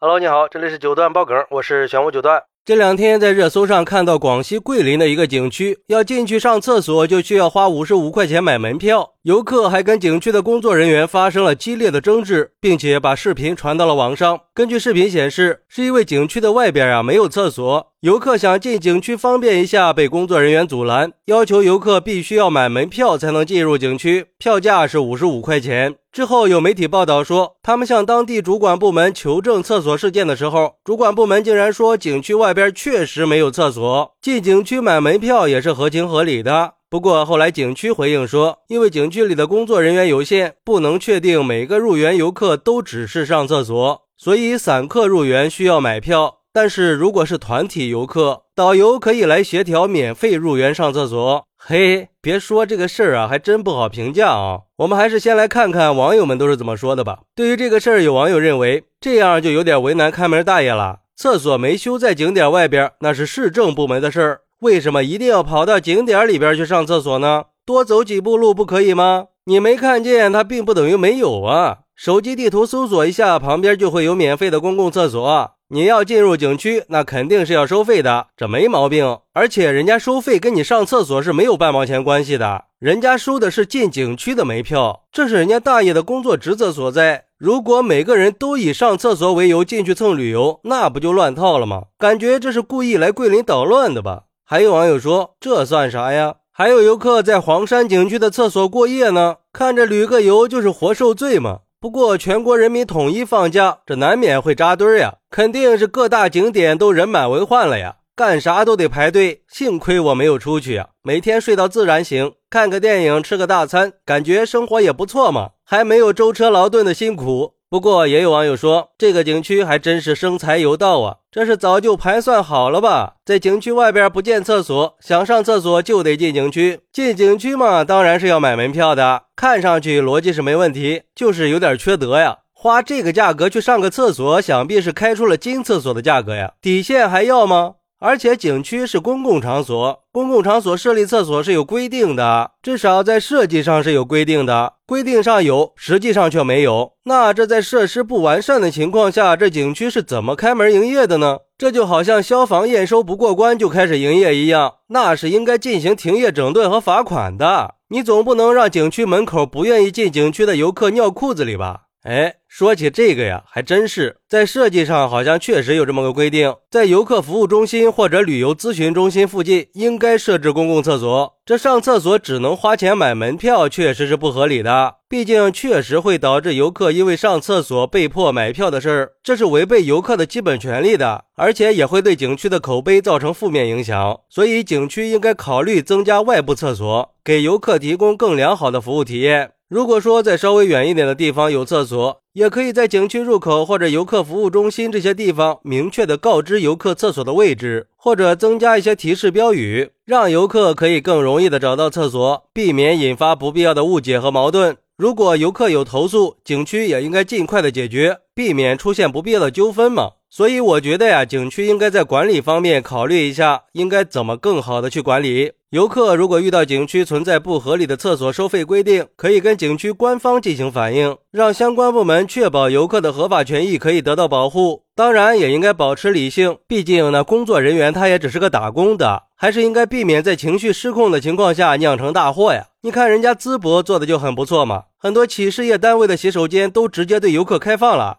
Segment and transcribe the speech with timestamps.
[0.00, 2.40] Hello，你好，这里是九段爆梗，我是玄武九段。
[2.64, 14.40] 这两天在热搜上看到广西桂林的一个景区，要进去上厕所就需要花五十五块钱买门票，游客还跟景区的工作人员发生了激烈的争执，并且把视频传到了网上。
[14.54, 25.96] 根据视频显示，是因为景区的外边啊没有厕所，游客想进景区方便一下，被工作人员阻拦，要求游客必须要买门票才能进入景区，票价是五十五块钱。
[26.12, 36.74] 之后有媒体报道说，他们向当地主管部门求证厕所事件的时候，主管部门竟然说景区外边确实没有厕所，进景区买门票也是合情合理的。
[36.90, 46.36] 不过后来景区回应说，因为景区里的工作人员有限，不能确定每个入园游客都只是上厕所，所以散客入园需要买票。
[46.50, 51.44] 但是如果是团体游客，导游可以来协调免费入园上厕所。
[51.58, 54.60] 嘿，别说这个事儿啊，还真不好评价啊。
[54.78, 57.18] 我们还是先来看看网友们都是怎么说的吧。
[57.36, 61.00] 对于这个事儿，有网友认为这样就有点为难看门大爷了。
[61.14, 67.44] 厕所没修在景点外边，那是市政部门的事儿，为什么一定要跑到景点里边去上厕所呢？
[67.64, 69.26] 多走几步路不可以吗？
[69.44, 71.78] 你没看见，它并不等于没有啊。
[71.94, 75.52] 手机地图搜索一下，旁边就会有免费的公共厕所。
[75.70, 79.18] 你要进入景区，那肯定是要收费的，这没毛病。
[79.34, 87.26] 而且人家收费跟你上厕所是没有半毛钱关系的，人家收的是进景区的门票，这是人家大爷的工作职责所在。
[87.36, 91.84] 如果每个人都以上厕所为由进去蹭旅游，那不就乱套了吗？
[91.98, 94.22] 感觉这是故意来桂林捣乱的吧？
[94.50, 96.36] 还有网友说，这算啥呀？
[96.50, 101.58] 还有游客在黄山景区的厕所过夜呢，看着旅个游就是活受罪吗？
[101.78, 109.42] 不过全国人民统一放假，这难免会扎堆呀，肯定是各大景点都人满为患了呀，干啥都得排队。
[109.52, 117.56] 幸亏我没有出去呀，每天睡到自然醒，看个电影，吃个大餐，感觉生活也不错嘛，还没有舟车劳顿的辛苦。
[117.70, 123.16] 不过也有网友说，这个景区还真是生财有道啊，这是早就盘算好了吧？
[123.26, 129.24] 在景区外边不建厕所，想上厕所就得进景区，进景区嘛，当然是要买门票的。
[129.36, 132.38] 看上去逻辑是没问题，就是有点缺德呀！
[132.54, 137.74] 花这个价格去上个厕所，想必是开出了金厕所的价格呀，底线还要吗？
[138.00, 144.74] 而且景区是公共场所，公共场所设立厕所是有规定的，至少在设计上是有规定的。
[144.86, 146.92] 规定上有，实际上却没有。
[147.04, 151.38] 那这在设施不完善的情况下，这景区是怎么开门营业的呢？
[151.58, 157.74] 这就好像消防验收不过关就开始营业一样，那是应该进行停业整顿和罚款的。
[157.88, 161.87] 你总不能让景区门口不愿意进景区的游客尿裤子里吧？
[162.04, 171.34] 哎，说起这个呀，还真是在设计上好像确实有这么个规定，在游客服务中心或者旅游咨询中心附近应该设置公共厕所。
[171.44, 174.94] 这上厕所只能花钱买门票，确实是不合理的。
[175.08, 184.20] 毕竟确实会导致游客因为上厕所被迫买票的事儿，这是违背游客的基本权利的，而且也会对景区的口碑造成负面影响。
[184.30, 189.52] 所以景区应该考虑增加外部厕所，给游客提供更良好的服务体验。
[189.68, 204.78] 如果说在稍微远一点的地方有厕所，也可以在景区入口或者游客服务中心这些地方明确的告知游客厕所的位置，或者增加一些提示标语，让游客可以更容易的找到厕所，避免引发不必要的误解和矛盾。
[204.96, 210.12] 如果游客有投诉，景区也应该尽快的解决，避免出现不必要的纠纷嘛。
[210.30, 216.14] 所以我觉得呀，景区应该在管理方面考虑一下，应该怎么更好的去管理游客。
[216.14, 224.82] 如果遇到景区存在不合理的厕所收费规定，可以跟景区官方进行反映，让相关部门确保游客的合法权益可以得到保护。
[224.94, 232.66] 当然，也应该保持理性，毕竟呢，工作人员他也只是个打工的，还是应该避免在情绪失控的情况下酿成大祸呀。
[232.82, 238.18] 你看人家淄博做的就很不错嘛，很多企事业单位的洗手间都直接对游客开放了。